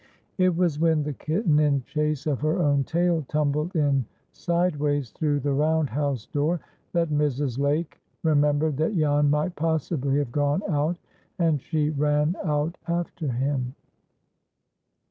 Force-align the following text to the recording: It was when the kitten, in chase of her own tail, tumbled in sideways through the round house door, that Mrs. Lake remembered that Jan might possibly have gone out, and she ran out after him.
It 0.39 0.55
was 0.57 0.79
when 0.79 1.03
the 1.03 1.13
kitten, 1.13 1.59
in 1.59 1.83
chase 1.83 2.25
of 2.25 2.39
her 2.41 2.57
own 2.57 2.83
tail, 2.85 3.23
tumbled 3.29 3.75
in 3.75 4.03
sideways 4.31 5.11
through 5.11 5.41
the 5.41 5.53
round 5.53 5.91
house 5.91 6.25
door, 6.25 6.59
that 6.93 7.09
Mrs. 7.11 7.59
Lake 7.59 8.01
remembered 8.23 8.77
that 8.77 8.97
Jan 8.97 9.29
might 9.29 9.55
possibly 9.55 10.17
have 10.17 10.31
gone 10.31 10.63
out, 10.67 10.97
and 11.37 11.61
she 11.61 11.91
ran 11.91 12.35
out 12.43 12.79
after 12.87 13.27
him. 13.27 13.75